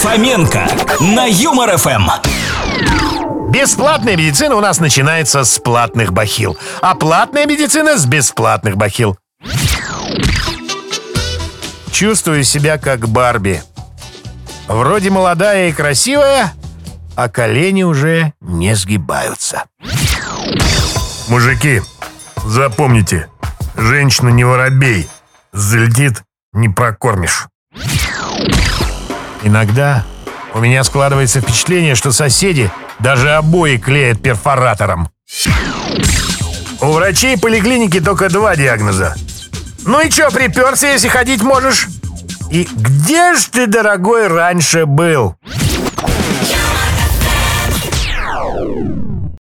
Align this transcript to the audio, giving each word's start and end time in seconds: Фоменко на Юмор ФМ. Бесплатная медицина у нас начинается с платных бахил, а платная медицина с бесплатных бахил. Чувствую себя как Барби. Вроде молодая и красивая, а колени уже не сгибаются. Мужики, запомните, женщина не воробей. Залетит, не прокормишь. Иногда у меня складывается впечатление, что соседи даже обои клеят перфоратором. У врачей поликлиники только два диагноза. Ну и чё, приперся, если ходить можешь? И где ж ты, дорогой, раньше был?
Фоменко 0.00 0.66
на 1.00 1.26
Юмор 1.26 1.76
ФМ. 1.76 2.08
Бесплатная 3.50 4.16
медицина 4.16 4.56
у 4.56 4.60
нас 4.62 4.80
начинается 4.80 5.44
с 5.44 5.58
платных 5.58 6.14
бахил, 6.14 6.56
а 6.80 6.94
платная 6.94 7.44
медицина 7.44 7.98
с 7.98 8.06
бесплатных 8.06 8.78
бахил. 8.78 9.18
Чувствую 11.92 12.44
себя 12.44 12.78
как 12.78 13.08
Барби. 13.08 13.62
Вроде 14.68 15.10
молодая 15.10 15.68
и 15.68 15.72
красивая, 15.72 16.54
а 17.14 17.28
колени 17.28 17.82
уже 17.82 18.32
не 18.40 18.74
сгибаются. 18.74 19.64
Мужики, 21.28 21.82
запомните, 22.46 23.28
женщина 23.76 24.30
не 24.30 24.44
воробей. 24.44 25.10
Залетит, 25.52 26.22
не 26.54 26.70
прокормишь. 26.70 27.48
Иногда 29.42 30.04
у 30.54 30.60
меня 30.60 30.84
складывается 30.84 31.40
впечатление, 31.40 31.94
что 31.94 32.12
соседи 32.12 32.70
даже 32.98 33.30
обои 33.30 33.76
клеят 33.76 34.22
перфоратором. 34.22 35.08
У 36.80 36.86
врачей 36.86 37.38
поликлиники 37.38 38.00
только 38.00 38.28
два 38.28 38.56
диагноза. 38.56 39.14
Ну 39.86 40.00
и 40.00 40.10
чё, 40.10 40.30
приперся, 40.30 40.92
если 40.92 41.08
ходить 41.08 41.42
можешь? 41.42 41.88
И 42.50 42.68
где 42.72 43.34
ж 43.34 43.44
ты, 43.44 43.66
дорогой, 43.66 44.26
раньше 44.26 44.86
был? 44.86 45.36